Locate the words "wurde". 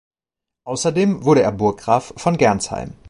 1.25-1.43